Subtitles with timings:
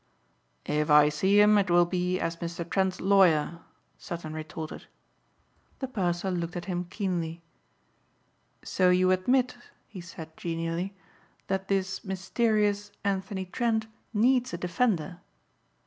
[0.65, 2.67] "If I see him it will be as Mr.
[2.67, 3.59] Trent's lawyer,"
[3.99, 4.87] Sutton retorted.
[5.77, 7.43] The purser looked at him keenly.
[8.63, 10.95] "So you admit," he said genially,
[11.45, 15.19] "that this mysterious Anthony Trent needs a defender?"